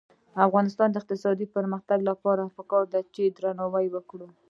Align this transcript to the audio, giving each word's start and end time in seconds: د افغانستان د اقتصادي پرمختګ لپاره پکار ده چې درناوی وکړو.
د 0.33 0.35
افغانستان 0.47 0.87
د 0.91 0.95
اقتصادي 1.01 1.45
پرمختګ 1.55 1.99
لپاره 2.09 2.53
پکار 2.57 2.83
ده 2.93 2.99
چې 3.13 3.23
درناوی 3.37 3.87
وکړو. 3.91 4.27